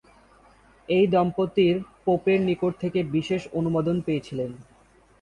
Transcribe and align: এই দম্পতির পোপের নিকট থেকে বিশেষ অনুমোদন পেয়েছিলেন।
এই 0.89 1.05
দম্পতির 1.07 1.75
পোপের 2.05 2.39
নিকট 2.41 2.73
থেকে 2.79 2.99
বিশেষ 3.15 3.41
অনুমোদন 3.53 3.95
পেয়েছিলেন। 4.01 4.51